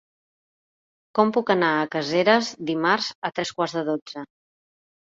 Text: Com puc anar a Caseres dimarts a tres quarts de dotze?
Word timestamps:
Com 1.19 1.33
puc 1.35 1.53
anar 1.57 1.69
a 1.75 1.85
Caseres 1.97 2.51
dimarts 2.73 3.13
a 3.31 3.35
tres 3.39 3.57
quarts 3.61 3.81
de 3.81 3.89
dotze? 3.95 4.29